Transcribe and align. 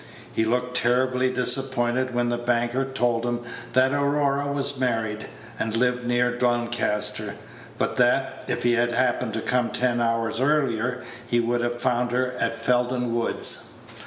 He 0.33 0.45
looked 0.45 0.75
terribly 0.75 1.29
disappointed 1.29 2.11
when 2.11 2.29
the 2.29 2.37
banker 2.39 2.85
told 2.85 3.23
him 3.23 3.41
that 3.73 3.91
Aurora 3.91 4.47
was 4.47 4.79
married, 4.79 5.27
and 5.59 5.77
lived 5.77 6.05
near 6.07 6.35
Doncaster; 6.35 7.35
but 7.77 7.97
that, 7.97 8.45
if 8.47 8.63
he 8.63 8.73
had 8.73 8.93
happened 8.93 9.33
to 9.35 9.41
come 9.41 9.69
ten 9.69 10.01
hours 10.01 10.39
earlier, 10.41 11.03
he 11.27 11.39
would 11.39 11.61
have 11.61 11.79
found 11.79 12.09
her 12.13 12.31
at 12.39 12.55
Felden 12.55 13.13
Woods. 13.13 13.73